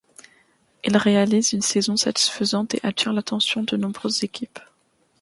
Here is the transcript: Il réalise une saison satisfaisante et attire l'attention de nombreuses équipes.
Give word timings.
Il 0.83 0.97
réalise 0.97 1.53
une 1.53 1.61
saison 1.61 1.95
satisfaisante 1.95 2.73
et 2.73 2.79
attire 2.81 3.13
l'attention 3.13 3.61
de 3.61 3.77
nombreuses 3.77 4.23
équipes. 4.23 4.57